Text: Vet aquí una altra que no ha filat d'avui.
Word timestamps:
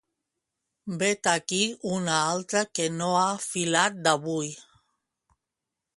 Vet 1.01 1.29
aquí 1.33 1.59
una 1.97 2.15
altra 2.31 2.65
que 2.79 2.89
no 2.97 3.13
ha 3.21 3.29
filat 3.47 4.03
d'avui. 4.09 4.51